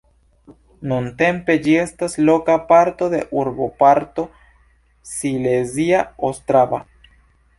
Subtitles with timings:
[0.91, 4.27] Nuntempe ĝi estas loka parto de urboparto
[5.13, 6.81] Silezia Ostrava.